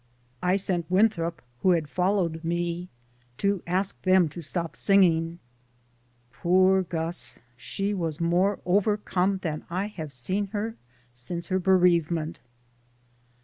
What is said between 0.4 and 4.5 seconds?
I sent Winthrop, who had followed me, to ask them to